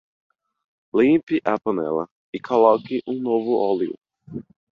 Limpe 0.99 1.35
a 1.51 1.59
panela 1.59 2.09
e 2.33 2.39
coloque 2.39 3.03
um 3.05 3.21
novo 3.21 3.51
óleo. 3.55 3.93